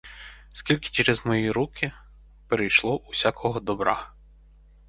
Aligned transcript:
Скільки 0.53 0.89
через 0.89 1.25
мої 1.25 1.51
руки 1.51 1.91
перейшло 2.47 2.97
усякого 2.97 3.59
добра? 3.59 4.13